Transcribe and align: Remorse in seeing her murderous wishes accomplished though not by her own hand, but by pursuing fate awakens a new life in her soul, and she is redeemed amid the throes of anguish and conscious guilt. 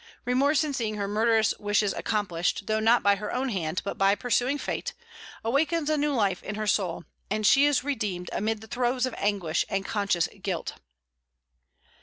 Remorse 0.25 0.63
in 0.63 0.73
seeing 0.73 0.95
her 0.95 1.07
murderous 1.07 1.53
wishes 1.59 1.93
accomplished 1.93 2.65
though 2.65 2.79
not 2.79 3.03
by 3.03 3.17
her 3.17 3.31
own 3.31 3.49
hand, 3.49 3.83
but 3.85 3.99
by 3.99 4.15
pursuing 4.15 4.57
fate 4.57 4.93
awakens 5.43 5.91
a 5.91 5.95
new 5.95 6.11
life 6.11 6.41
in 6.41 6.55
her 6.55 6.65
soul, 6.65 7.03
and 7.29 7.45
she 7.45 7.67
is 7.67 7.83
redeemed 7.83 8.27
amid 8.33 8.61
the 8.61 8.67
throes 8.67 9.05
of 9.05 9.13
anguish 9.19 9.63
and 9.69 9.85
conscious 9.85 10.27
guilt. 10.41 10.73